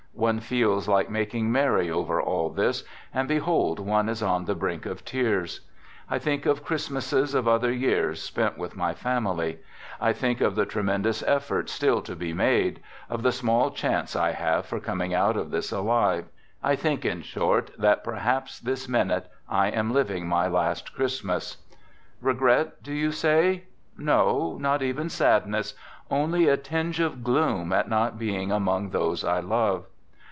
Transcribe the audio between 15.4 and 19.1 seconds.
this alive; I think, in short, that perhaps this